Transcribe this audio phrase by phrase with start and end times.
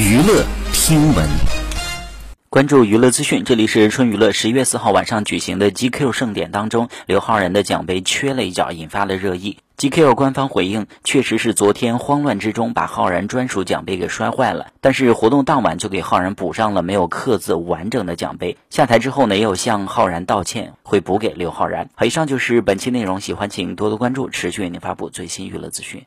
[0.00, 1.28] 娱乐听闻。
[2.48, 4.32] 关注娱乐资讯，这里是春娱乐。
[4.32, 9.58] 十一月四号晚上举行的 GQ 盛典当中，刘昊然的奖杯缺了一角，引发了热议。
[9.76, 18.56] GQ 官方回应，确实是昨天慌乱之中把浩然专属奖杯给摔坏了，但是活动当晚就给浩然补上了没有刻字完整的奖杯。
[18.70, 21.90] 下台之后呢，也有向浩然道歉，会补给刘昊然。
[21.94, 26.06] 好，以上就是本期内容，喜欢请多多关注，持续为您发布最新娱乐资讯。